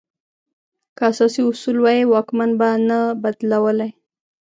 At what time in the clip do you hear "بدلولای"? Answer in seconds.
3.21-3.91